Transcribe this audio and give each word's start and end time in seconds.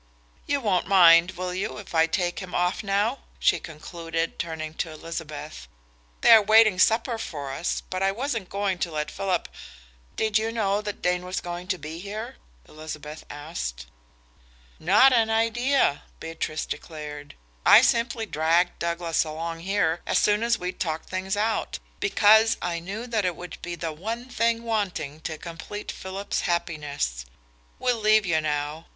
You 0.47 0.59
won't 0.61 0.87
mind, 0.87 1.33
will 1.33 1.53
you, 1.53 1.77
if 1.77 1.93
I 1.93 2.07
take 2.07 2.39
him 2.39 2.55
off 2.55 2.81
now?" 2.83 3.19
she 3.37 3.59
concluded, 3.59 4.39
turning 4.39 4.73
to 4.81 4.89
Elizabeth. 4.89 5.67
"They 6.21 6.31
are 6.31 6.41
waiting 6.41 6.79
supper 6.79 7.19
for 7.19 7.51
us, 7.51 7.81
but 7.87 8.01
I 8.01 8.11
wasn't 8.11 8.49
going 8.49 8.79
to 8.79 8.89
let 8.91 9.11
Philip" 9.11 9.47
"Did 10.15 10.39
you 10.39 10.51
know 10.51 10.81
that 10.81 11.03
Dane 11.03 11.23
was 11.23 11.39
going 11.39 11.67
to 11.67 11.77
be 11.77 11.99
here?" 11.99 12.37
Elizabeth 12.67 13.25
asked. 13.29 13.85
"Not 14.79 15.13
an 15.13 15.29
idea," 15.29 16.01
Beatrice 16.19 16.65
declared. 16.65 17.35
"I 17.63 17.83
simply 17.83 18.25
dragged 18.25 18.79
Douglas 18.79 19.23
along 19.23 19.59
here, 19.59 20.01
as 20.07 20.17
soon 20.17 20.41
as 20.41 20.57
we'd 20.57 20.79
talked 20.79 21.09
things 21.11 21.37
out, 21.37 21.77
because 21.99 22.57
I 22.59 22.79
knew 22.79 23.05
that 23.05 23.23
it 23.23 23.35
would 23.35 23.61
be 23.61 23.75
the 23.75 23.93
one 23.93 24.25
thing 24.29 24.63
wanting 24.63 25.19
to 25.21 25.37
complete 25.37 25.91
Philip's 25.91 26.41
happiness. 26.41 27.27
We'll 27.77 27.99
leave 27.99 28.25
you 28.25 28.41
now. 28.41 28.87